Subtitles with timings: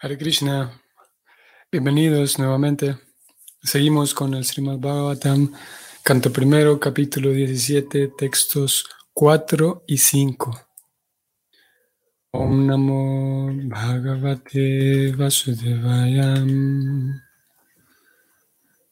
[0.00, 0.80] Hare Krishna,
[1.72, 2.96] bienvenidos nuevamente.
[3.60, 5.52] Seguimos con el Srimad Bhagavatam,
[6.04, 10.56] canto primero, capítulo 17, textos 4 y 5.
[12.30, 17.20] Om Namo Bhagavate Vasudevayam.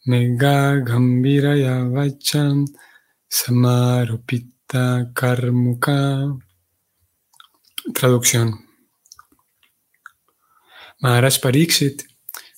[0.09, 2.55] मेघागम्भीरया वचं
[3.31, 4.85] समारुपिता
[5.17, 5.99] कर्मुका
[7.93, 8.53] Traducción.
[11.01, 12.08] Maharaj Pariksit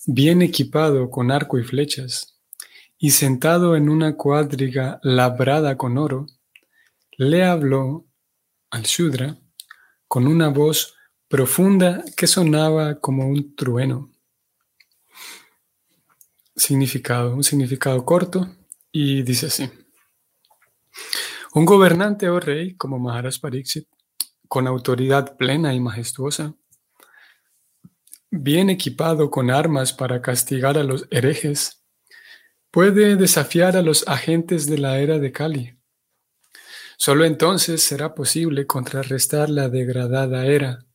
[0.06, 2.40] bien equipado con arco y flechas,
[2.98, 6.28] y sentado en una cuadriga labrada con oro,
[7.18, 8.06] le habló
[8.70, 9.38] al Shudra
[10.08, 10.96] con una voz
[11.28, 14.12] profunda que sonaba como un trueno.
[16.56, 18.56] Significado, un significado corto,
[18.92, 19.70] y dice así.
[21.54, 23.88] Un gobernante o rey como Maharaj Pariksit,
[24.48, 26.54] con autoridad plena y majestuosa,
[28.32, 31.84] bien equipado con armas para castigar a los herejes,
[32.72, 35.78] puede desafiar a los agentes de la era de Kali.
[36.98, 40.86] Solo entonces será posible contrarrestar la degradada era.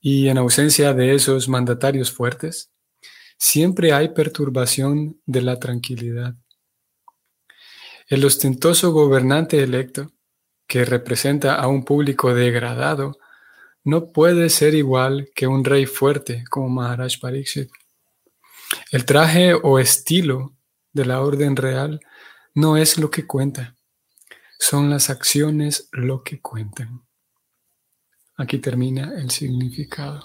[0.00, 2.72] Y en ausencia de esos mandatarios fuertes,
[3.36, 6.34] siempre hay perturbación de la tranquilidad.
[8.08, 10.12] El ostentoso gobernante electo,
[10.66, 13.18] que representa a un público degradado,
[13.88, 17.70] no puede ser igual que un rey fuerte como Maharaj Pariksit.
[18.90, 20.54] El traje o estilo
[20.92, 21.98] de la orden real
[22.52, 23.76] no es lo que cuenta,
[24.58, 27.00] son las acciones lo que cuentan.
[28.36, 30.22] Aquí termina el significado.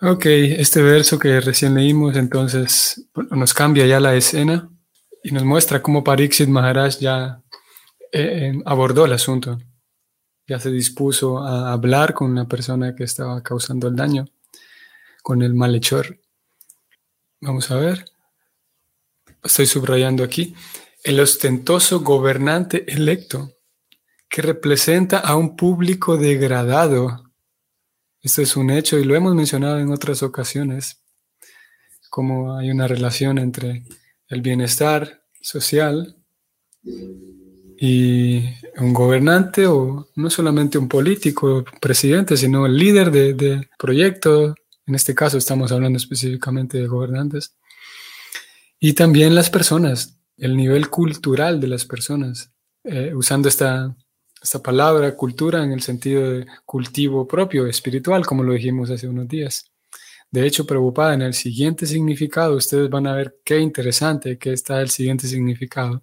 [0.00, 4.70] Ok, este verso que recién leímos entonces nos cambia ya la escena
[5.22, 7.42] y nos muestra cómo Pariksit Maharaj ya
[8.10, 9.58] eh, eh, abordó el asunto
[10.50, 14.24] ya se dispuso a hablar con una persona que estaba causando el daño,
[15.22, 16.18] con el malhechor.
[17.40, 18.04] Vamos a ver.
[19.44, 20.56] Estoy subrayando aquí.
[21.04, 23.52] El ostentoso gobernante electo
[24.28, 27.30] que representa a un público degradado.
[28.20, 31.00] Esto es un hecho y lo hemos mencionado en otras ocasiones,
[32.10, 33.84] como hay una relación entre
[34.26, 36.16] el bienestar social
[37.82, 38.44] y
[38.76, 44.54] un gobernante o no solamente un político, presidente, sino el líder de, proyecto,
[44.86, 47.56] en este caso estamos hablando específicamente de gobernantes,
[48.78, 52.52] y también las personas, el nivel cultural de las personas,
[52.84, 53.96] eh, usando esta,
[54.42, 59.26] esta palabra cultura en el sentido de cultivo propio, espiritual, como lo dijimos hace unos
[59.26, 59.64] días.
[60.30, 64.82] De hecho, preocupada en el siguiente significado, ustedes van a ver qué interesante que está
[64.82, 66.02] el siguiente significado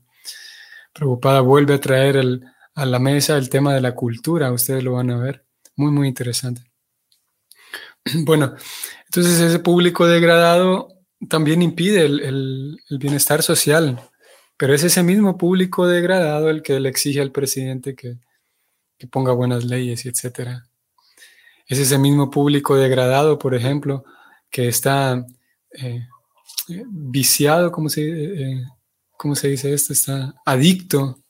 [0.98, 2.18] Preocupada vuelve a traer
[2.74, 6.08] a la mesa el tema de la cultura, ustedes lo van a ver, muy, muy
[6.08, 6.62] interesante.
[8.26, 8.56] Bueno,
[9.06, 10.88] entonces ese público degradado
[11.30, 14.00] también impide el, bienestar social,
[14.58, 18.18] pero es ese mismo público degradado el que le exige al presidente que,
[19.12, 20.68] ponga buenas leyes y etcétera.
[21.68, 24.04] Es ese mismo público degradado, por ejemplo,
[24.50, 25.24] que está
[25.74, 26.08] eh,
[26.90, 28.64] viciado, como se eh,
[29.18, 29.94] ¿cómo se dice esto?
[29.94, 31.24] Está adicto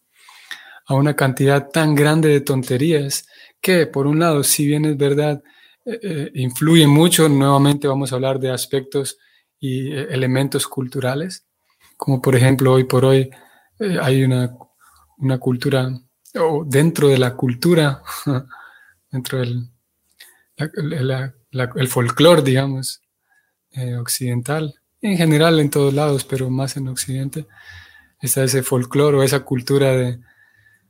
[0.86, 3.28] a una cantidad tan grande de tonterías
[3.62, 5.42] que, por un lado, si bien es verdad,
[5.86, 9.18] eh, eh, influye mucho, nuevamente vamos a hablar de aspectos
[9.60, 11.46] y eh, elementos culturales,
[11.96, 13.30] como por ejemplo hoy por hoy
[14.02, 14.54] hay una,
[15.40, 15.90] cultura,
[16.36, 18.02] o dentro de la cultura,
[19.12, 19.70] dentro del
[20.58, 23.02] el folclore, digamos,
[24.00, 27.48] occidental, en general en todos lados, pero más en Occidente,
[28.20, 29.94] está ese folclore o esa cultura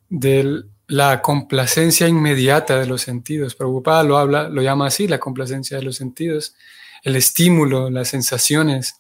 [0.10, 3.56] de, la complacencia inmediata de los sentidos.
[3.56, 6.56] Preocupada lo habla, lo llama así, la complacencia de los sentidos,
[7.04, 8.96] el estímulo, las sensaciones.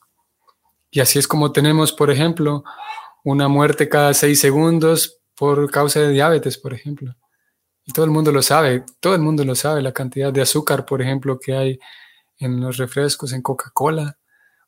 [0.91, 2.65] Y así es como tenemos, por ejemplo,
[3.23, 7.15] una muerte cada seis segundos por causa de diabetes, por ejemplo.
[7.85, 10.85] Y todo el mundo lo sabe, todo el mundo lo sabe, la cantidad de azúcar,
[10.85, 11.79] por ejemplo, que hay
[12.37, 14.17] en los refrescos, en Coca-Cola,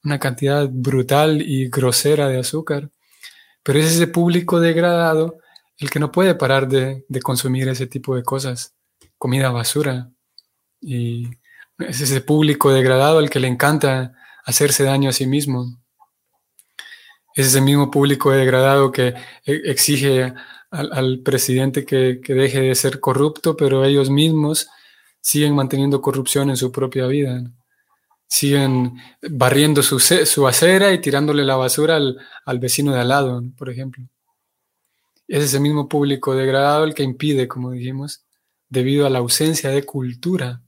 [0.03, 2.89] una cantidad brutal y grosera de azúcar.
[3.63, 5.37] Pero es ese público degradado
[5.77, 8.75] el que no puede parar de, consumir ese tipo de cosas,
[9.17, 10.11] comida basura.
[10.81, 11.29] Y
[11.79, 14.13] es ese público degradado el que le encanta
[14.45, 15.77] hacerse daño a sí mismo.
[17.33, 19.13] Es ese mismo público degradado que
[19.45, 20.33] e, exige
[20.71, 24.69] al, presidente que, deje de ser corrupto, pero ellos mismos
[25.21, 27.43] siguen manteniendo corrupción en su propia vida.
[28.29, 28.93] Siguen
[29.29, 34.07] barriendo su, su, acera y tirándole la basura al, vecino de al lado, por ejemplo.
[35.27, 38.23] Es ese mismo público degradado el que impide, como dijimos,
[38.69, 40.61] debido a la ausencia de cultura,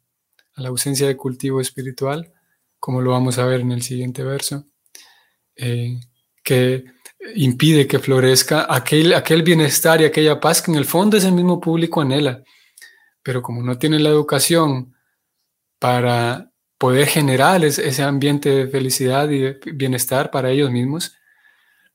[0.56, 2.34] a la ausencia de cultivo espiritual,
[2.80, 4.66] como lo vamos a ver en el siguiente verso,
[5.56, 6.00] eh,
[6.44, 6.84] que
[7.36, 11.62] impide que florezca aquel, aquel bienestar y aquella paz que en el fondo ese mismo
[11.62, 12.44] público anhela.
[13.24, 14.96] Pero como no tiene la educación
[15.80, 16.51] para
[16.82, 21.16] poder generar ese ambiente de felicidad y bienestar para ellos mismos,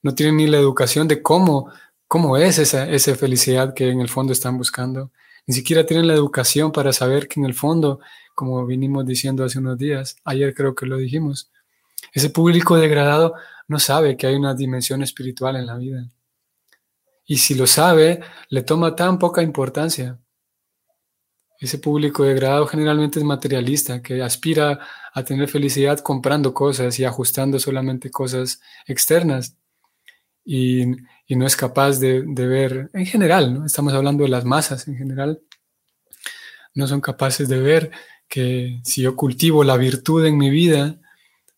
[0.01, 1.73] no tienen ni la educación de cómo,
[2.07, 5.11] cómo es esa, esa felicidad que en el fondo están buscando.
[5.45, 7.99] Ni siquiera tienen la educación para saber que en el fondo,
[8.37, 11.51] como vinimos diciendo hace unos días, ayer creo que lo dijimos,
[12.13, 13.35] ese público degradado
[13.67, 16.07] no sabe que hay una dimensión espiritual en la vida.
[17.25, 20.21] Y si lo sabe, le toma tan poca importancia.
[21.59, 24.79] Ese público degradado generalmente es materialista, que aspira
[25.13, 29.57] a tener felicidad comprando cosas y ajustando solamente cosas externas.
[30.45, 30.87] Y,
[31.29, 33.67] no es capaz de, ver, en general, ¿no?
[33.67, 35.41] estamos hablando de las masas en general,
[36.75, 37.91] no son capaces de ver
[38.29, 41.01] que si yo cultivo la virtud en mi vida,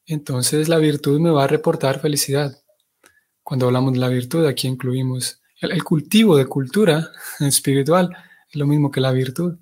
[0.07, 2.63] entonces la virtud me va a reportar felicidad.
[3.43, 7.11] Cuando hablamos de la virtud, aquí incluimos el, cultivo de cultura
[7.41, 8.17] espiritual,
[8.49, 9.59] es lo mismo que la virtud.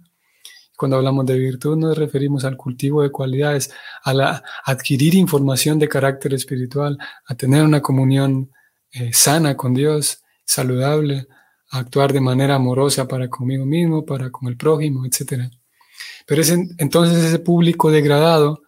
[0.77, 3.71] Cuando hablamos de virtud nos referimos al cultivo de cualidades,
[4.05, 8.53] a, la, adquirir información de carácter espiritual, a tener una comunión
[8.93, 11.27] eh, sana con Dios, saludable,
[11.71, 15.51] a actuar de manera amorosa para conmigo mismo, para con el prójimo, etc.
[16.27, 18.63] Pero es entonces ese público degradado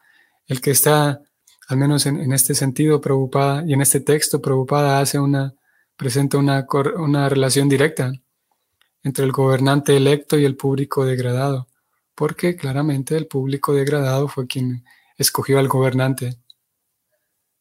[0.47, 1.21] el que está
[1.69, 5.55] al menos en, este sentido, preocupada y en este texto, preocupada hace una,
[5.97, 6.67] presenta una,
[6.97, 8.11] una relación directa
[9.03, 11.68] entre el gobernante electo y el público degradado,
[12.19, 14.85] porque claramente el público degradado fue quien
[15.17, 16.37] escogió al gobernante,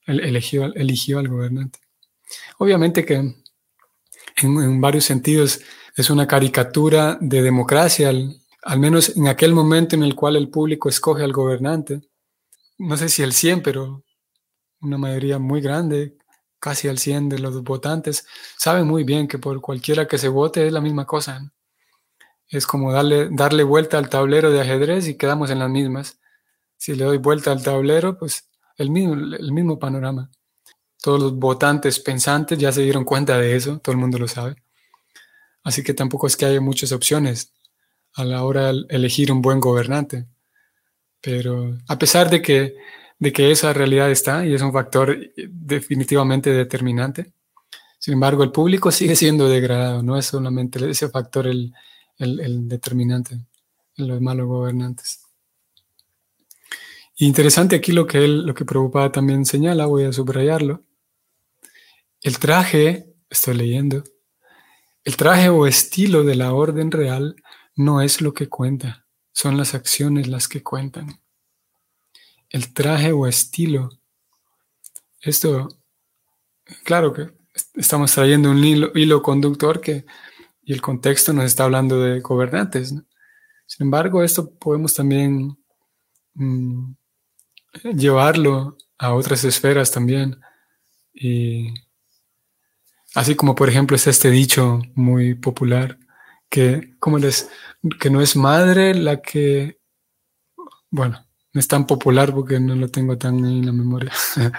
[0.08, 1.78] eligió, eligió al gobernante.
[2.58, 3.36] Obviamente que
[4.38, 5.62] en, varios sentidos
[5.96, 10.90] es una caricatura de democracia, al, menos en aquel momento en el cual el público
[10.90, 12.02] escoge al gobernante
[12.80, 14.04] no sé si el 100, pero
[14.82, 16.18] una mayoría muy grande,
[16.60, 18.26] casi al 100 de los votantes,
[18.58, 21.52] saben muy bien que por cualquiera que se vote es la misma cosa.
[22.50, 26.20] Es como darle, darle vuelta al tablero de ajedrez y quedamos en las mismas.
[26.78, 30.30] Si le doy vuelta al tablero, pues el mismo, el mismo panorama.
[31.02, 34.56] Todos los votantes pensantes ya se dieron cuenta de eso, todo el mundo lo sabe.
[35.64, 37.52] Así que tampoco es que haya muchas opciones
[38.14, 40.26] a la hora de elegir un buen gobernante.
[41.22, 42.76] Pero a pesar de que,
[43.20, 47.34] de que esa realidad está y es un factor definitivamente determinante,
[48.00, 51.74] sin embargo, el público sigue siendo degradado, no es solamente ese factor el,
[52.18, 53.36] determinante
[53.98, 55.22] en los malos gobernantes.
[57.18, 60.84] interesante aquí lo que él, lo que Prabhupada también señala, voy a subrayarlo.
[62.22, 64.04] El traje, estoy leyendo,
[65.04, 67.36] el traje o estilo de la orden real
[67.76, 71.22] no es lo que cuenta son las acciones las que cuentan.
[72.50, 73.92] El traje o estilo.
[75.22, 75.68] Esto,
[76.84, 77.30] claro que
[77.76, 80.08] estamos trayendo un hilo, conductor que,
[80.68, 82.94] y el contexto nos está hablando de gobernantes.
[83.66, 85.58] Sin embargo, esto podemos también
[86.34, 86.92] mm,
[87.96, 90.42] llevarlo a otras esferas también.
[91.14, 91.74] Y
[93.16, 95.98] así como, por ejemplo, es este dicho muy popular
[96.50, 97.50] que, ¿cómo les,
[97.98, 99.80] que no es madre la que,
[100.92, 104.12] bueno, no es tan popular porque no lo tengo tan en la memoria.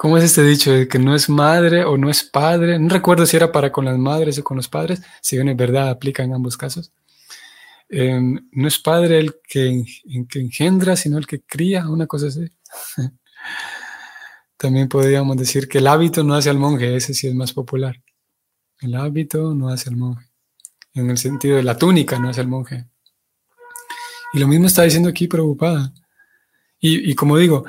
[0.00, 2.78] ¿Cómo es este dicho que no es madre o no es padre?
[2.78, 5.56] No recuerdo si era para con las madres o con los padres, si bien es
[5.58, 6.90] verdad, aplica en ambos casos.
[7.90, 9.84] Em, no es padre el que,
[10.26, 12.50] que engendra, sino el que cría, una cosa así.
[14.56, 18.02] También podríamos decir que el hábito no hace al monje, ese sí es más popular.
[18.80, 20.30] El hábito no hace al monje
[20.94, 22.86] en el sentido de la túnica, no es el monje.
[24.32, 25.92] Y lo mismo está diciendo aquí preocupada.
[26.82, 27.66] Y, como digo,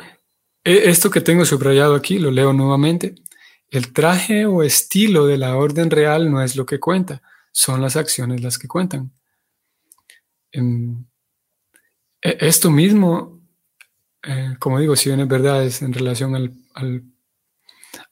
[0.63, 3.15] esto que tengo subrayado aquí, lo leo nuevamente,
[3.70, 7.96] el traje o estilo de la orden real no es lo que cuenta, son las
[7.96, 9.12] acciones las que cuentan.
[10.51, 11.06] Em,
[12.22, 13.41] e, esto mismo,
[14.24, 17.03] eh, como digo, si bien es verdad, es en relación al, al,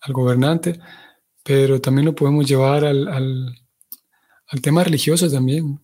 [0.10, 0.80] gobernante,
[1.44, 3.56] pero también lo podemos llevar al
[4.50, 5.80] al tema religioso también.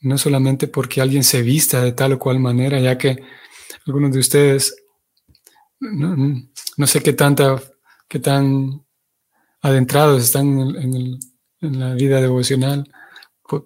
[0.00, 3.22] No solamente porque alguien se vista de tal o cual manera, ya que
[3.86, 4.74] algunos de ustedes,
[5.80, 7.60] no, sé qué tanta,
[8.08, 8.84] qué tan
[9.60, 11.18] adentrados están en,
[11.60, 12.88] la vida devocional,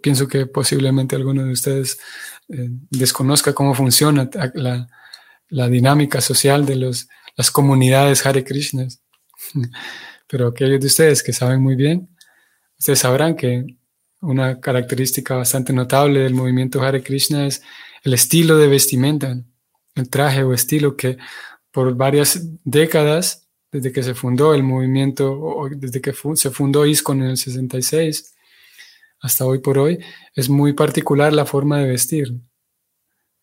[0.01, 1.99] pienso que posiblemente alguno de ustedes
[2.49, 4.89] eh, desconozca cómo funciona la,
[5.49, 9.03] la dinámica social de los, las comunidades Hare Krishnas.
[10.27, 12.09] Pero aquellos de ustedes que saben muy bien,
[12.79, 13.67] ustedes sabrán que
[14.23, 17.63] una característica bastante notable del movimiento Hare Krishna es
[18.03, 19.37] el estilo de vestimenta,
[19.95, 21.19] el traje o estilo que
[21.73, 27.31] por varias décadas, desde que se fundó el movimiento, desde que se fundó ISKCON en
[27.31, 28.35] el 66,
[29.21, 29.99] hasta hoy por hoy,
[30.35, 32.35] es muy particular la forma de vestir.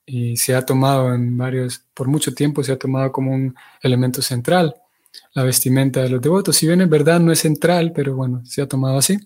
[0.05, 4.21] Y se ha tomado en varios, por mucho tiempo se ha tomado como un elemento
[4.21, 4.75] central
[5.33, 6.55] la vestimenta de los devotos.
[6.55, 9.19] Si bien en verdad no es central, pero bueno, se ha tomado así.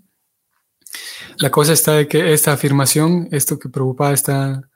[1.37, 4.69] La cosa está de que esta afirmación, esto que Prabhupada está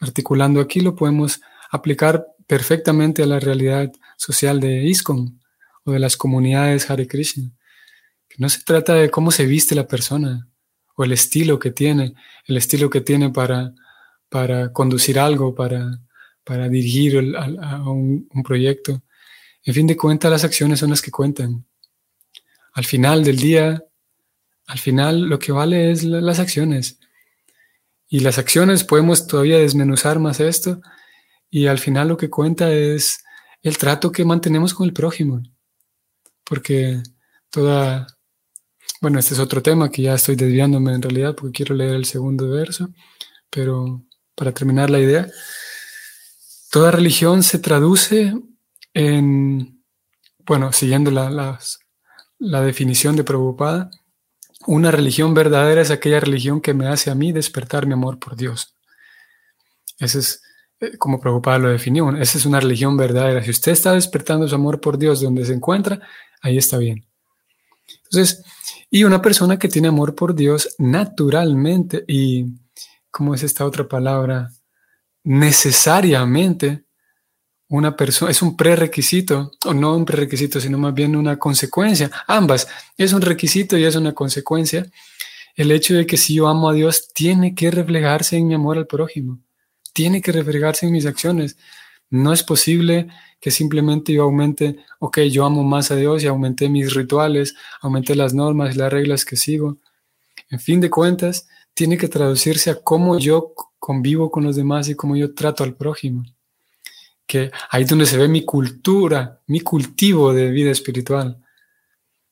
[0.00, 1.40] articulando aquí, lo podemos
[1.70, 5.40] aplicar perfectamente a la realidad social de ISKCON
[5.84, 7.50] o de las comunidades Hare Krishna.
[8.36, 10.48] No se trata de cómo se viste la persona
[10.96, 12.14] o el estilo que tiene,
[12.46, 13.72] el estilo que tiene para,
[14.28, 16.00] para conducir algo, para,
[16.42, 19.02] para dirigir un proyecto.
[19.64, 21.64] En fin de cuentas, las acciones son las que cuentan.
[22.72, 23.82] Al final del día,
[24.66, 26.98] al final lo que vale es las acciones.
[28.08, 30.80] Y las acciones podemos todavía desmenuzar más esto
[31.54, 33.22] y al final lo que cuenta es
[33.62, 35.40] el trato que mantenemos con el prójimo.
[36.42, 37.00] Porque
[37.48, 38.08] toda,
[39.00, 42.06] bueno, este es otro tema que ya estoy desviándome en realidad porque quiero leer el
[42.06, 42.88] segundo verso,
[43.50, 44.02] pero
[44.34, 45.28] para terminar la idea,
[46.72, 48.34] toda religión se traduce
[48.92, 49.80] en,
[50.40, 51.60] bueno, siguiendo la,
[52.40, 53.90] la definición de Prabhupada,
[54.66, 58.34] una religión verdadera es aquella religión que me hace a mí despertar mi amor por
[58.34, 58.74] Dios.
[60.00, 60.43] Ese es
[60.98, 63.42] como Prabhupada lo definió, esa es una religión verdadera.
[63.42, 66.00] Si usted está despertando su amor por Dios donde se encuentra,
[66.40, 67.06] ahí está bien.
[68.04, 68.44] Entonces,
[68.90, 72.46] y una persona que tiene amor por Dios naturalmente y,
[73.10, 74.50] ¿cómo es esta otra palabra?
[75.24, 76.84] Necesariamente
[77.68, 82.10] una persona, es un prerequisito, o no un prerequisito, sino más bien una consecuencia.
[82.26, 84.86] Ambas, es un requisito y es una consecuencia.
[85.56, 88.78] El hecho de que si yo amo a Dios, tiene que reflejarse en mi amor
[88.78, 89.40] al prójimo,
[89.94, 91.56] tiene que reflejarse en mis acciones.
[92.10, 93.08] No es posible
[93.40, 98.14] que simplemente yo aumente, ok, yo amo más a Dios y aumenté mis rituales, aumenté
[98.14, 99.78] las normas y las reglas que sigo.
[100.50, 104.94] En fin de cuentas, tiene que traducirse a cómo yo convivo con los demás y
[104.94, 106.24] cómo yo trato al prójimo
[107.26, 111.42] que ahí es donde se ve mi cultura, mi cultivo de vida espiritual.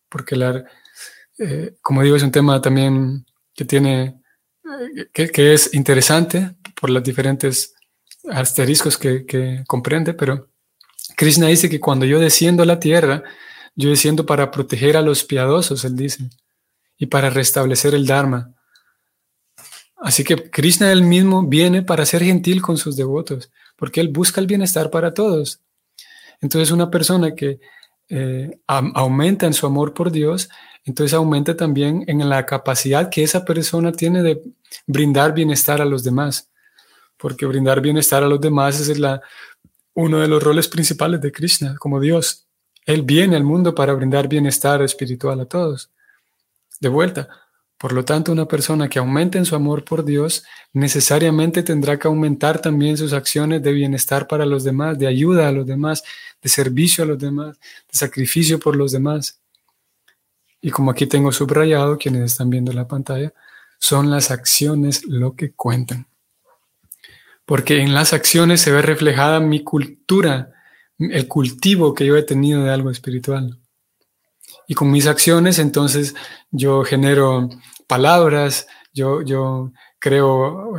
[0.09, 0.64] Porque, la,
[1.38, 4.22] eh, como digo, es un tema también que tiene,
[5.12, 7.75] que, es interesante por los diferentes
[8.31, 10.49] asteriscos que, que comprende, pero
[11.16, 13.23] Krishna dice que cuando yo desciendo a la tierra,
[13.75, 16.31] yo desciendo para proteger a los piadosos, él dice,
[16.97, 18.54] y para restablecer el Dharma.
[19.97, 23.50] Así que Krishna él mismo viene para ser gentil con sus devotos
[23.83, 25.61] porque Él busca el bienestar para todos.
[26.40, 27.59] Entonces una persona que
[28.09, 30.49] eh, aumenta en su amor por Dios,
[30.84, 34.42] entonces aumenta también en la capacidad que esa persona tiene de
[34.86, 36.50] brindar bienestar a los demás,
[37.16, 39.00] porque brindar bienestar a los demás es
[39.94, 42.46] uno de los roles principales de Krishna como Dios.
[42.84, 45.90] Él viene al mundo para brindar bienestar espiritual a todos.
[46.80, 47.28] De vuelta,
[47.82, 52.06] por lo tanto, una persona que aumente en su amor por Dios necesariamente tendrá que
[52.06, 56.04] aumentar también sus acciones de bienestar para los demás, de ayuda a los demás,
[56.40, 59.41] de servicio a los demás, de sacrificio por los demás.
[60.62, 63.35] Y como aquí tengo subrayado, quienes están viendo la pantalla,
[63.78, 66.07] son las acciones lo que cuentan.
[67.45, 70.52] Porque en las acciones se ve reflejada mi cultura,
[70.99, 73.59] el cultivo que yo he tenido de algo espiritual.
[74.69, 76.14] Y con mis acciones, entonces,
[76.52, 77.49] yo genero
[77.88, 80.78] palabras, yo, yo creo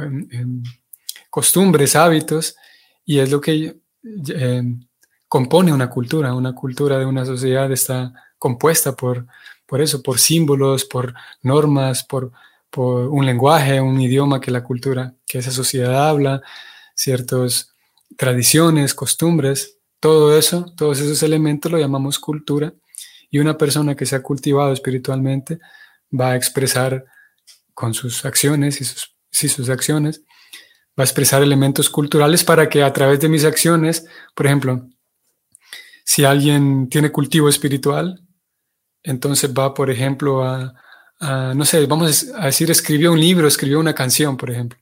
[1.29, 2.55] costumbres, hábitos,
[3.05, 3.75] y es lo que
[4.29, 4.87] em,
[5.27, 6.33] compone una cultura.
[6.33, 9.27] Una cultura de una sociedad está compuesta por,
[9.73, 12.31] por eso, por símbolos, por normas, por,
[12.77, 16.43] un lenguaje, un idioma que la cultura, que esa sociedad habla,
[16.93, 17.73] ciertas
[18.15, 22.71] tradiciones, costumbres, todo eso, todos esos elementos lo llamamos cultura.
[23.31, 25.57] Y una persona que se ha cultivado espiritualmente
[26.11, 27.05] va a expresar
[27.73, 30.21] con sus acciones y sus, sus acciones,
[30.89, 34.87] va a expresar elementos culturales para que a través de mis acciones, por ejemplo,
[36.05, 38.22] si alguien tiene cultivo espiritual,
[39.03, 40.73] entonces va, por ejemplo, a,
[41.55, 44.79] no sé, vamos a decir, escribió un libro, escribió una canción, por ejemplo.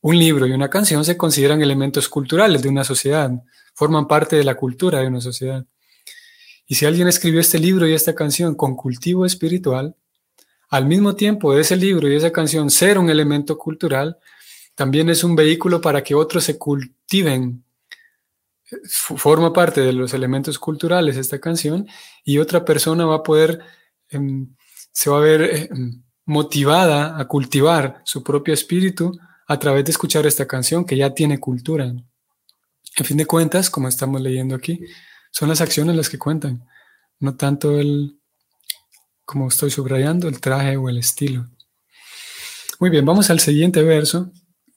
[0.00, 3.30] Un libro y una canción se consideran elementos culturales de una sociedad,
[3.74, 5.64] forman parte de la cultura de una sociedad.
[6.66, 9.96] Y si alguien escribió este libro y esta canción con cultivo espiritual,
[10.68, 14.18] al mismo tiempo de ese libro y esa canción ser un elemento cultural,
[14.74, 17.64] también es un vehículo para que otros se cultiven.
[18.88, 21.86] Forma parte de los elementos culturales esta canción
[22.24, 23.60] y otra persona va a poder,
[24.10, 24.54] em,
[24.92, 30.26] se va a ver em, motivada a cultivar su propio espíritu a través de escuchar
[30.26, 31.86] esta canción que ya tiene cultura.
[31.86, 34.80] En fin de cuentas, como estamos leyendo aquí,
[35.30, 36.66] son las acciones las que cuentan,
[37.20, 38.18] no tanto el,
[39.24, 41.46] como estoy subrayando, el traje o el estilo.
[42.80, 44.30] Muy bien, vamos al siguiente verso,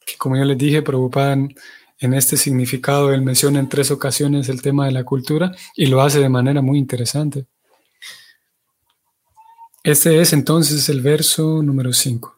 [0.06, 1.54] que como ya les dije, preocupan
[2.02, 6.02] en este significado, él menciona en tres ocasiones el tema de la cultura y lo
[6.02, 7.46] hace de manera muy interesante.
[9.84, 12.36] Este es entonces el verso número 5.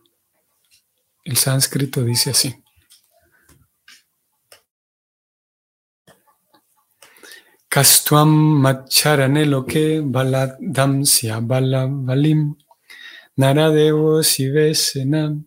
[1.23, 2.53] El sánscrito dice así.
[7.69, 8.29] Kastuam
[8.61, 12.55] macharane loke baladamsya balavalim
[13.37, 15.45] naradevo sivesenam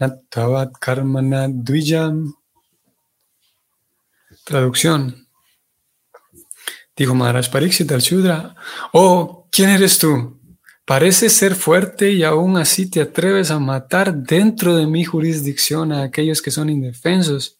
[0.00, 2.34] natavat karmana dvijam.
[4.44, 5.28] Traducción.
[6.96, 8.02] Dijo Maharaj Pariksit al
[8.92, 10.38] oh, ¿quién eres tú?
[10.84, 16.02] Pareces ser fuerte y aún así te atreves a matar dentro de mi jurisdicción a
[16.02, 17.58] aquellos que son indefensos.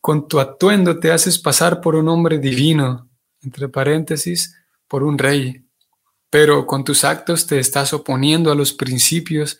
[0.00, 3.08] Con tu atuendo te haces pasar por un hombre divino,
[3.42, 4.54] entre paréntesis,
[4.86, 5.64] por un rey,
[6.30, 9.58] pero con tus actos te estás oponiendo a los principios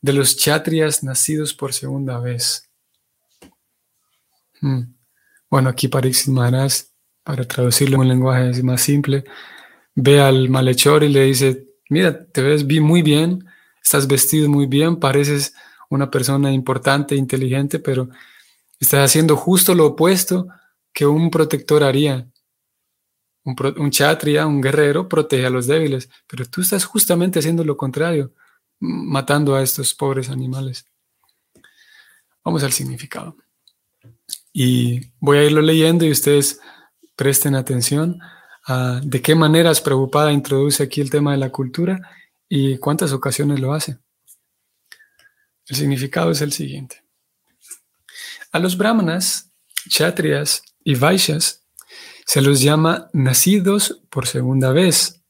[0.00, 2.68] de los chatrias nacidos por segunda vez.
[4.60, 4.97] Hmm.
[5.50, 9.24] Bueno, aquí para traducirlo en un lenguaje más simple,
[9.94, 13.46] ve al malhechor y le dice, mira, te ves muy bien,
[13.82, 15.54] estás vestido muy bien, pareces
[15.88, 18.10] una persona importante, inteligente, pero
[18.78, 20.48] estás haciendo justo lo opuesto
[20.92, 22.28] que un protector haría.
[23.44, 27.76] Un, un chatria, un guerrero, protege a los débiles, pero tú estás justamente haciendo lo
[27.76, 28.34] contrario,
[28.80, 30.86] matando a estos pobres animales.
[32.44, 33.36] Vamos al significado.
[34.52, 36.60] Y voy a irlo leyendo y ustedes
[37.16, 38.20] presten atención
[39.02, 42.00] de qué maneras preocupada introduce aquí el tema de la cultura
[42.48, 43.98] y cuántas ocasiones lo hace.
[45.66, 47.02] El significado es el siguiente.
[48.52, 49.50] A los brahmanas,
[49.88, 51.64] chatrias y vaishyas
[52.26, 55.22] se los llama nacidos por segunda vez,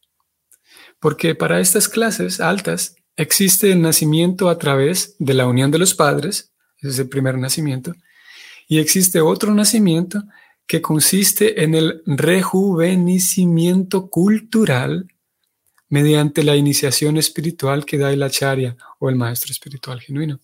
[1.00, 5.94] porque para estas clases altas existe el nacimiento a través de la unión de los
[5.94, 7.94] padres, ese es el primer nacimiento,
[8.68, 10.22] y existe otro nacimiento
[10.66, 15.08] que consiste en el rejuvenecimiento cultural
[15.88, 20.38] mediante la iniciación espiritual que da el acharya o el maestro espiritual genuino.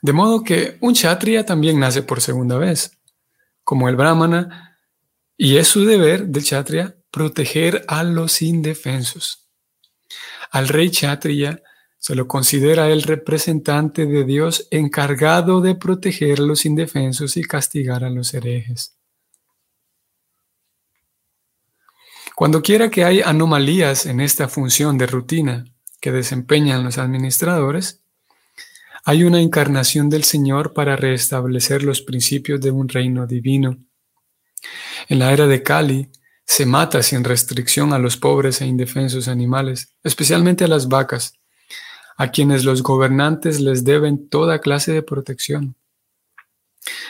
[0.00, 2.92] De modo que un kshatriya también nace por segunda vez,
[3.64, 4.78] como el brahmana,
[5.36, 9.48] y es su deber del kshatriya proteger a los indefensos.
[10.52, 11.60] Al rey kshatriya
[11.98, 18.04] se lo considera el representante de Dios encargado de proteger a los indefensos y castigar
[18.04, 18.96] a los herejes.
[22.34, 25.64] Cuando quiera que hay anomalías en esta función de rutina
[26.00, 28.02] que desempeñan los administradores,
[29.04, 33.78] hay una encarnación del Señor para restablecer los principios de un reino divino.
[35.08, 36.10] En la era de Kali,
[36.44, 41.34] se mata sin restricción a los pobres e indefensos animales, especialmente a las vacas,
[42.16, 45.76] a quienes los gobernantes les deben toda clase de protección.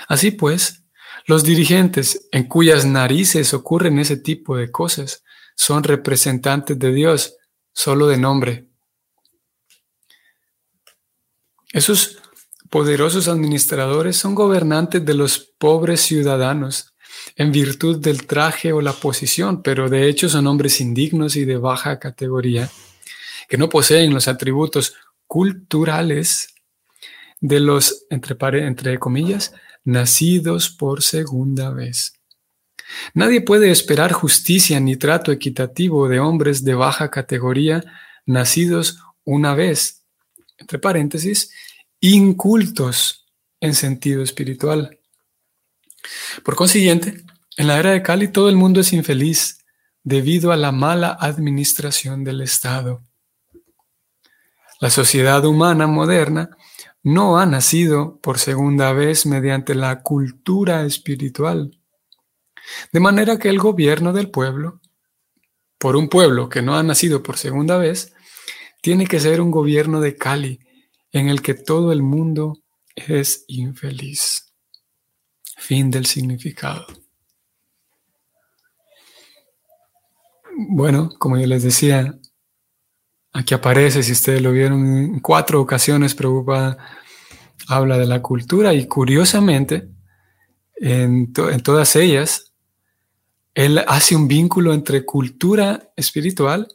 [0.08, 0.82] Así pues,
[1.26, 5.24] los dirigentes en cuyas narices ocurren ese tipo de cosas
[5.56, 7.36] son representantes de Dios
[7.72, 8.68] solo de nombre.
[11.72, 12.18] Esos
[12.70, 16.94] poderosos administradores son gobernantes de los pobres ciudadanos
[17.34, 21.56] en virtud del traje o la posición, pero de hecho son hombres indignos y de
[21.56, 22.70] baja categoría
[23.48, 24.94] que no poseen los atributos
[25.26, 26.54] culturales
[27.40, 29.52] de los, entre, comillas,
[29.84, 32.14] nacidos por segunda vez.
[33.14, 37.84] Nadie puede esperar justicia ni trato equitativo de hombres de baja categoría
[38.24, 40.04] nacidos una vez,
[40.58, 41.52] entre paréntesis,
[42.00, 43.26] incultos
[43.60, 44.98] en sentido espiritual.
[46.44, 47.24] Por consiguiente,
[47.56, 49.64] en la era de Cali todo el mundo es infeliz
[50.02, 53.05] debido a la mala administración del Estado.
[54.80, 56.50] La sociedad humana moderna
[57.02, 61.78] no ha nacido por segunda vez mediante la cultura espiritual.
[62.92, 64.80] De manera que el gobierno del pueblo,
[65.78, 68.12] por un pueblo que no ha nacido por segunda vez,
[68.82, 70.60] tiene que ser un gobierno de Cali
[71.12, 72.58] en el que todo el mundo
[72.94, 74.52] es infeliz.
[75.56, 76.86] Fin del significado.
[80.68, 82.18] bueno, como yo les decía,
[83.36, 86.78] aquí aparece, si ustedes lo vieron en cuatro ocasiones, Prabhupada
[87.68, 89.88] habla de la cultura y curiosamente,
[90.76, 92.52] en, en todas ellas,
[93.54, 96.68] él hace un vínculo entre cultura espiritual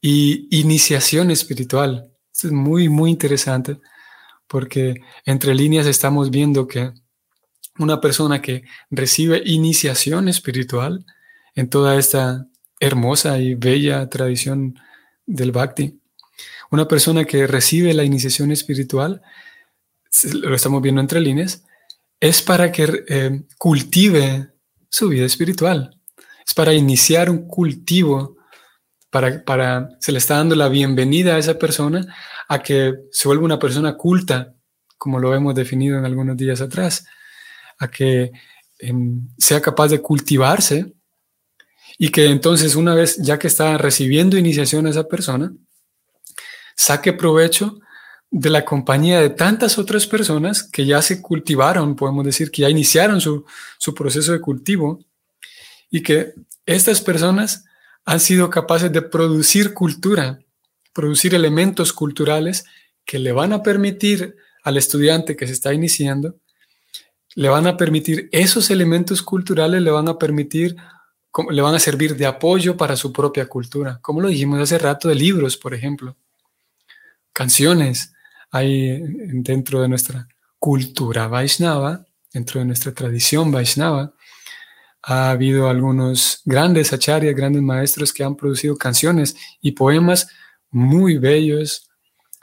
[0.00, 2.10] y iniciación espiritual.
[2.32, 3.78] Esto es muy, muy interesante
[4.46, 6.92] porque entre líneas estamos viendo que
[7.78, 11.06] una persona que recibe iniciación espiritual
[11.54, 12.46] en toda esta
[12.78, 14.74] hermosa y bella tradición
[15.26, 16.00] del bhakti,
[16.70, 19.22] una persona que recibe la iniciación espiritual,
[20.32, 21.64] lo estamos viendo entre líneas,
[22.20, 24.52] es para que eh, cultive
[24.88, 25.98] su vida espiritual,
[26.46, 28.36] es para iniciar un cultivo
[29.12, 32.06] para, se le está dando la bienvenida a esa persona
[32.48, 34.54] a que se vuelva una persona culta,
[34.96, 37.04] como lo hemos definido en algunos días atrás,
[37.78, 38.32] a que
[38.78, 40.94] em, sea capaz de cultivarse
[41.98, 45.52] y que entonces una vez ya que está recibiendo iniciación a esa persona,
[46.76, 47.78] saque provecho
[48.30, 52.70] de la compañía de tantas otras personas que ya se cultivaron, podemos decir, que ya
[52.70, 53.44] iniciaron su,
[53.78, 55.04] su proceso de cultivo
[55.90, 56.32] y que
[56.64, 57.64] estas personas
[58.04, 60.40] han sido capaces de producir cultura,
[60.92, 62.64] producir elementos culturales
[63.04, 66.36] que le van a permitir al estudiante que se está iniciando,
[67.34, 70.76] le van a permitir, esos elementos culturales le van a permitir,
[71.50, 75.08] le van a servir de apoyo para su propia cultura, como lo dijimos hace rato
[75.08, 76.16] de libros, por ejemplo,
[77.32, 78.12] canciones,
[78.50, 79.00] hay
[79.42, 84.14] dentro de nuestra cultura Vaishnava, dentro de nuestra tradición Vaishnava,
[85.02, 90.28] ha habido algunos grandes acharyas, grandes maestros que han producido canciones y poemas
[90.70, 91.88] muy bellos,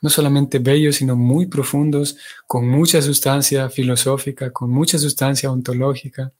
[0.01, 6.31] no solamente bellos, sino muy profundos, con mucha sustancia filosófica, con mucha sustancia ontológica.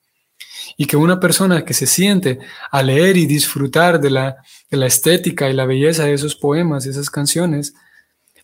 [0.77, 2.39] Y que una persona que se siente
[2.71, 4.37] a leer y disfrutar de la,
[4.69, 7.73] de la estética y la belleza de esos poemas, de esas canciones,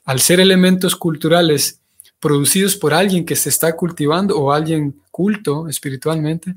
[0.04, 1.82] al ser elementos culturales
[2.20, 6.56] producidos por alguien que se está cultivando o alguien culto espiritualmente,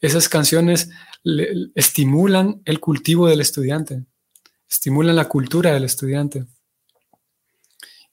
[0.00, 0.90] esas canciones
[1.74, 4.04] estimulan el cultivo del estudiante,
[4.68, 6.46] estimulan la cultura del estudiante.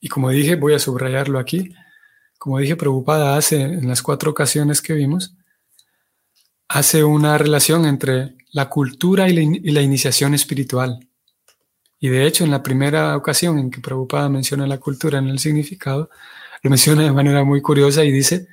[0.00, 1.74] Y como dije, voy a subrayarlo aquí,
[2.38, 5.34] como dije, preocupada hace en las cuatro ocasiones que vimos,
[6.72, 9.34] hace una relación entre la cultura y
[9.70, 11.06] la, iniciación espiritual.
[12.00, 15.38] Y de hecho, en la primera ocasión en que Prabhupada menciona la cultura en el
[15.38, 16.08] significado,
[16.62, 18.48] lo menciona de manera muy curiosa y dice,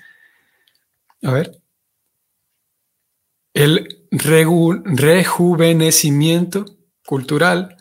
[1.23, 1.62] a ver,
[3.53, 6.65] el rejuvenecimiento
[7.05, 7.77] cultural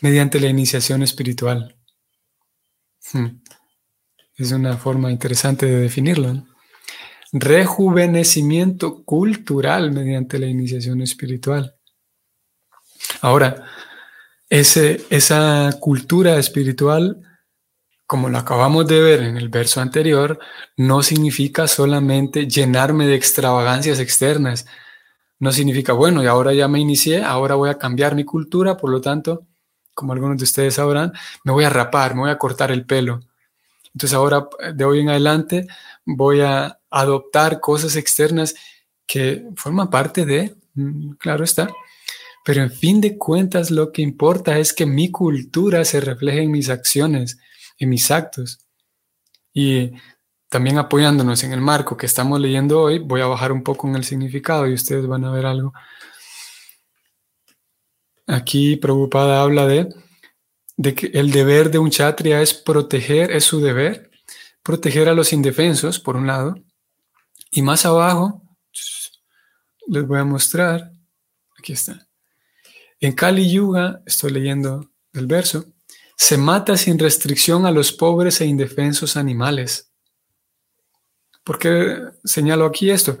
[0.00, 1.74] mediante la iniciación espiritual.
[3.12, 3.40] Hmm.
[4.36, 6.46] Es una forma interesante de definirlo.
[7.32, 11.74] Rejuvenecimiento cultural mediante la iniciación espiritual.
[13.22, 13.64] Ahora,
[14.50, 17.22] ese, esa cultura espiritual,
[18.06, 20.38] como lo acabamos de ver en el verso anterior,
[20.76, 24.66] no significa solamente llenarme de extravagancias externas,
[25.38, 28.90] no significa, bueno, y ahora ya me inicié, ahora voy a cambiar mi cultura, por
[28.90, 29.46] lo tanto,
[29.94, 31.12] como algunos de ustedes sabrán,
[31.44, 33.20] me voy a rapar, me voy a cortar el pelo.
[33.94, 35.66] Entonces ahora, de hoy en adelante,
[36.04, 38.54] voy a adoptar cosas externas
[39.06, 41.70] que forman parte de, mm, claro está,
[42.44, 46.50] pero en fin de cuentas lo que importa es que mi cultura se refleje en
[46.50, 47.38] mis acciones,
[47.78, 48.60] en mis actos.
[49.52, 49.92] Y
[50.48, 53.96] también apoyándonos en el marco que estamos leyendo hoy, voy a bajar un poco en
[53.96, 55.72] el significado y ustedes van a ver algo.
[58.26, 59.88] Aquí Prabhupada habla de,
[60.76, 64.10] de que el deber de un chatria es proteger, es su deber,
[64.62, 66.56] proteger a los indefensos, por un lado,
[67.52, 68.42] y más abajo,
[69.86, 70.90] les voy a mostrar,
[71.56, 72.08] aquí está.
[72.98, 75.66] En Kali Yuga, estoy leyendo el verso,
[76.16, 79.92] se mata sin restricción a los pobres e indefensos animales
[81.44, 83.18] ¿Por qué señalo aquí esto?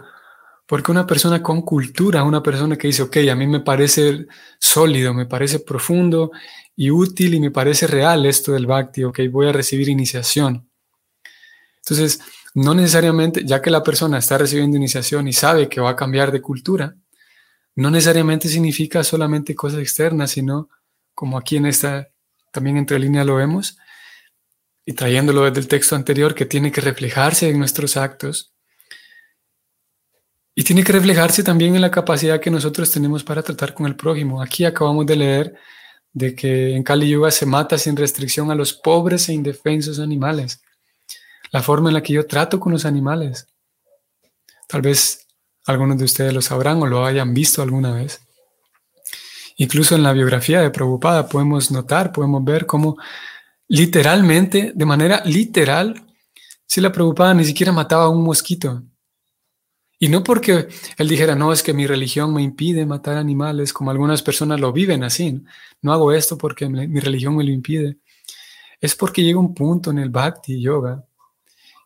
[0.66, 4.26] Porque una persona con cultura, una persona que dice, ok, a mí me parece
[4.58, 6.30] sólido, me parece profundo
[6.76, 10.68] y útil y me parece real esto del bhakti, ok, voy a recibir iniciación.
[11.78, 12.20] Entonces,
[12.54, 16.32] no necesariamente, ya que la persona está recibiendo iniciación y sabe que va a cambiar
[16.32, 16.96] de cultura,
[17.74, 20.68] no necesariamente significa solamente cosas externas, sino
[21.14, 22.08] como aquí en esta,
[22.50, 23.78] también entre línea lo vemos,
[24.84, 28.52] y trayéndolo desde el texto anterior, que tiene que reflejarse en nuestros actos.
[30.54, 33.96] Y tiene que reflejarse también en la capacidad que nosotros tenemos para tratar con el
[33.96, 34.42] prójimo.
[34.42, 35.54] Aquí acabamos de leer
[36.12, 40.62] de que en Kali Yuga se mata sin restricción a los pobres e indefensos animales.
[41.52, 43.46] La forma en la que yo trato con los animales.
[44.66, 45.28] Tal vez
[45.66, 48.20] algunos de ustedes lo sabrán o lo hayan visto alguna vez.
[49.56, 52.96] Incluso en la biografía de Prabhupada podemos notar, podemos ver cómo
[53.68, 56.02] literalmente, de manera literal,
[56.66, 58.82] si la Prabhupada ni siquiera mataba a un mosquito.
[59.98, 63.90] Y no porque él dijera, no, es que mi religión me impide matar animales, como
[63.90, 65.44] algunas personas lo viven así.
[65.80, 67.98] No hago esto porque mi religión me lo impide.
[68.80, 71.04] Es porque llega un punto en el Bhakti Yoga,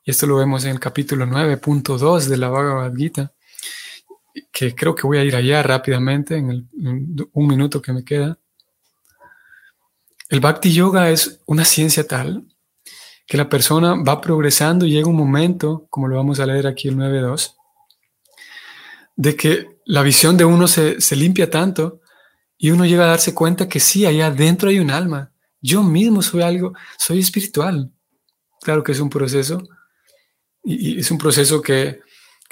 [0.06, 3.32] y esto lo vemos en el capítulo 9.2 de la Bhagavad Gita,
[4.52, 6.68] que creo que voy a ir allá rápidamente en, el,
[7.32, 8.38] un minuto que me queda.
[10.28, 12.46] El Bhakti Yoga es una ciencia tal
[13.26, 16.86] que la persona va progresando y llega un momento, como lo vamos a leer aquí
[16.86, 17.56] el 9.2,
[19.16, 22.00] de que la visión de uno se, limpia tanto
[22.56, 25.32] y uno llega a darse cuenta que sí, allá adentro hay un alma.
[25.60, 27.90] Yo mismo soy algo, soy espiritual.
[28.60, 29.66] Claro que es un proceso
[30.66, 32.00] y, es un proceso que,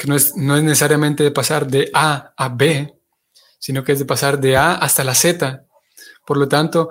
[0.07, 2.94] no, es, no, es, necesariamente de pasar de A a B,
[3.59, 5.66] sino que es de pasar de A hasta la Z.
[6.24, 6.90] Por lo tanto,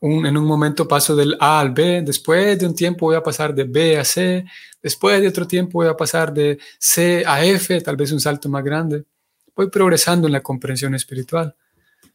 [0.00, 3.54] en un momento paso del A al B, después de un tiempo voy a pasar
[3.54, 4.44] de B a C,
[4.82, 8.48] después de otro tiempo voy a pasar de C a F, tal vez un salto
[8.48, 9.04] más grande.
[9.56, 11.56] Voy progresando en la comprensión espiritual.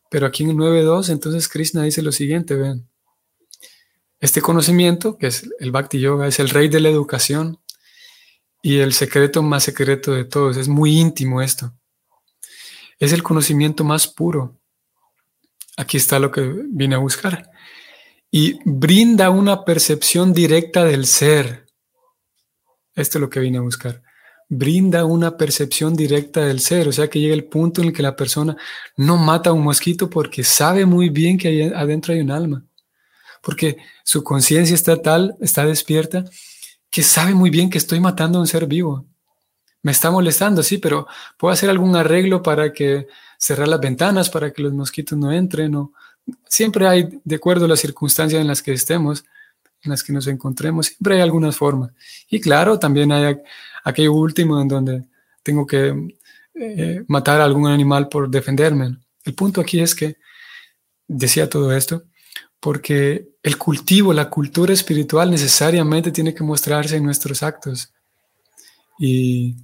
[0.09, 2.87] Pero aquí en 9.2, entonces Krishna dice lo siguiente, ven.
[4.19, 7.59] Este conocimiento, que es el Bhakti Yoga, es el rey de la educación
[8.65, 10.57] y el secreto más secreto de todos.
[10.57, 11.71] Es muy íntimo esto.
[12.97, 14.59] Es el conocimiento más puro.
[15.77, 17.51] Aquí está lo que vine a buscar
[18.31, 21.67] y brinda una percepción directa del ser.
[22.95, 24.01] Esto es lo que vine a buscar.
[24.49, 28.01] Brinda una percepción directa del ser, o sea que llega el punto en el que
[28.01, 28.57] la persona
[28.97, 32.65] no mata a un mosquito porque sabe muy bien que adentro hay un alma,
[33.43, 36.25] porque su conciencia está tal, está despierta,
[36.95, 39.05] que sabe muy bien que estoy matando a un ser vivo.
[39.81, 41.05] Me está molestando, sí, pero
[41.37, 45.75] puedo hacer algún arreglo para que cerrar las ventanas para que los mosquitos no entren
[46.47, 49.25] siempre hay, de acuerdo a las circunstancias en las que estemos,
[49.81, 51.91] en las que nos encontremos, siempre hay algunas formas.
[52.29, 53.39] Y claro, también hay
[53.83, 55.03] aquello último en donde
[55.43, 56.15] tengo que
[56.53, 58.99] eh, matar a algún animal por defenderme.
[59.25, 60.15] El punto aquí es que
[61.09, 62.03] decía todo esto
[62.61, 67.93] porque el cultivo, la cultura espiritual necesariamente tiene que mostrarse en nuestros actos.
[68.97, 69.55] Y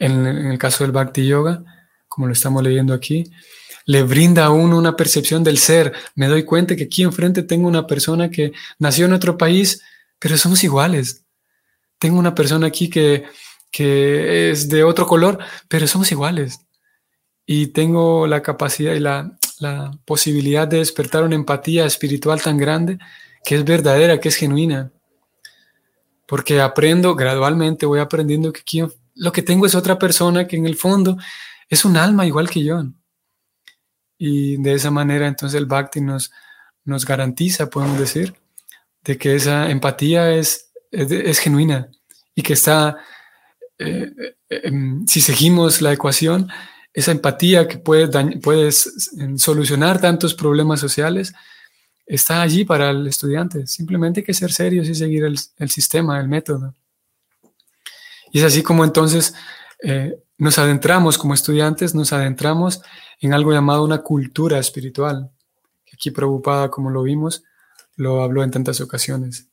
[0.00, 1.62] en, el caso del Bhakti Yoga,
[2.08, 3.30] como lo estamos leyendo aquí,
[3.86, 5.92] le brinda a uno una percepción del ser.
[6.16, 9.80] Me doy cuenta que aquí enfrente tengo una persona que nació en otro país,
[10.18, 11.22] pero somos iguales.
[12.00, 13.26] Tengo una persona aquí que,
[13.70, 15.38] que es de otro color,
[15.68, 16.62] pero somos iguales.
[17.46, 22.98] Y tengo la capacidad y la, la posibilidad de despertar una empatía espiritual tan grande
[23.44, 24.90] que es verdadera, que es genuina.
[26.26, 30.76] Porque aprendo gradualmente, voy aprendiendo que lo que tengo es otra persona que en el
[30.76, 31.16] fondo
[31.68, 32.82] es un alma igual que yo.
[34.18, 36.30] Y de esa manera entonces el Bhakti nos,
[36.84, 38.34] nos garantiza, podemos decir,
[39.04, 41.88] de que esa empatía es, es, genuina
[42.34, 42.98] y que está,
[43.78, 44.12] eh,
[44.50, 46.48] eh, em, si seguimos la ecuación,
[46.92, 48.08] esa empatía que puede,
[48.40, 51.32] puede solucionar tantos problemas sociales,
[52.06, 53.66] está allí para el estudiante.
[53.66, 56.74] Simplemente hay que ser serios y seguir el, el sistema, el método.
[58.32, 59.34] Y es así como entonces
[59.82, 62.82] eh, nos adentramos como estudiantes, nos adentramos
[63.20, 65.30] en algo llamado una cultura espiritual.
[65.92, 67.44] Aquí preocupada, como lo vimos,
[67.96, 69.48] lo habló en tantas ocasiones.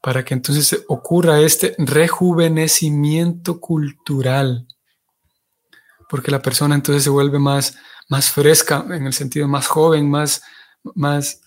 [0.00, 4.66] Para que entonces ocurra este rejuvenecimiento cultural.
[6.10, 10.42] Porque la persona entonces se vuelve más, más fresca, en el sentido más joven, más,
[10.94, 11.40] más,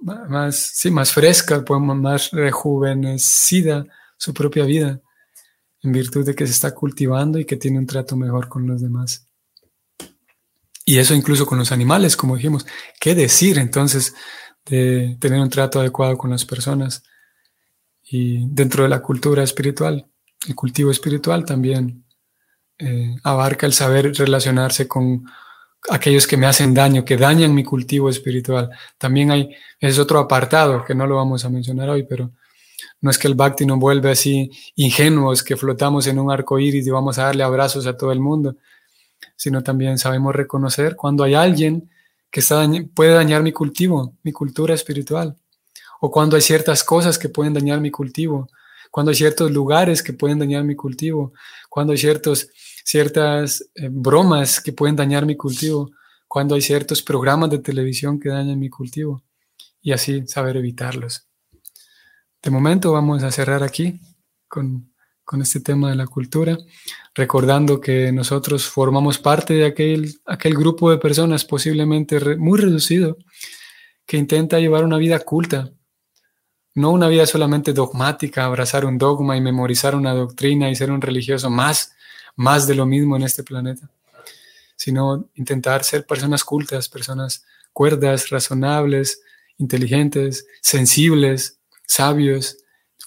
[0.00, 3.86] más, sí, más fresca, más rejuvenecida
[4.16, 5.00] su propia vida
[5.82, 8.80] en virtud de que se está cultivando y que tiene un trato mejor con los
[8.80, 9.26] demás.
[10.84, 12.66] Y eso incluso con los animales, como dijimos.
[13.00, 14.14] ¿Qué decir entonces
[14.64, 17.04] de tener un trato adecuado con las personas?
[18.02, 20.08] Y dentro de la cultura espiritual,
[20.46, 22.01] el cultivo espiritual también
[22.78, 25.24] eh, abarca el saber relacionarse con
[25.90, 28.70] aquellos que me hacen daño, que dañan mi cultivo espiritual.
[28.98, 32.30] También hay, es otro apartado que no lo vamos a mencionar hoy, pero
[33.00, 36.86] no es que el Bhakti nos vuelve así ingenuos, que flotamos en un arco iris
[36.86, 38.56] y vamos a darle abrazos a todo el mundo,
[39.36, 41.90] sino también sabemos reconocer cuando hay alguien
[42.30, 42.42] que
[42.94, 45.36] puede dañar mi cultivo, mi cultura espiritual,
[46.00, 48.48] o cuando hay ciertas cosas que pueden dañar mi cultivo,
[48.90, 51.32] cuando hay ciertos lugares que pueden dañar mi cultivo,
[51.74, 52.48] cuando hay ciertos,
[52.84, 55.90] ciertas eh, bromas que pueden dañar mi cultivo,
[56.28, 59.22] cuando hay ciertos programas de televisión que dañan mi cultivo,
[59.80, 61.26] y así saber evitarlos.
[62.42, 63.98] De momento vamos a cerrar aquí
[64.48, 64.92] con
[65.24, 66.58] con este tema de la cultura,
[67.14, 73.16] recordando que nosotros formamos parte de aquel, aquel grupo de personas posiblemente muy reducido
[74.04, 75.72] que intenta llevar una vida culta,
[76.74, 81.00] no una vida solamente dogmática, abrazar un dogma y memorizar una doctrina y ser un
[81.00, 81.94] religioso más,
[82.36, 83.90] más de lo mismo en este planeta,
[84.76, 89.20] sino intentar ser personas cultas, personas cuerdas, razonables,
[89.58, 92.56] inteligentes, sensibles, sabios,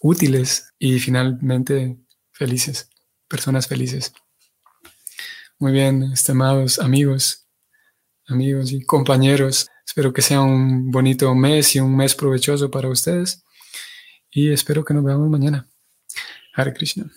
[0.01, 1.97] útiles y finalmente
[2.31, 2.89] felices,
[3.27, 4.13] personas felices.
[5.57, 7.47] Muy bien, estimados amigos,
[8.27, 13.44] amigos y compañeros, espero que sea un bonito mes y un mes provechoso para ustedes
[14.35, 15.65] y espero que nos veamos mañana.
[16.53, 17.09] Hare Krishna.